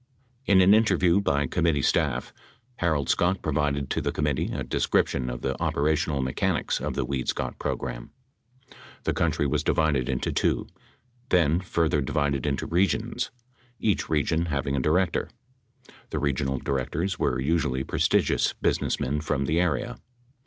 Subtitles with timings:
[0.47, 2.33] In an interview by committee staff,
[2.77, 7.27] Harold Scott provided to the committee a description of the operational mechanics of the Weed
[7.27, 8.09] Scott program.
[9.03, 10.65] The country was divided into two—
[11.29, 13.29] then further di vided into regions—
[13.89, 15.29] each region having a director.
[16.09, 19.99] The regional direc tors were usually prestigious businessmen from the area.